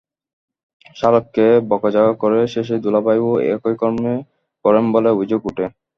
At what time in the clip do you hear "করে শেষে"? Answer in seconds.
2.21-2.75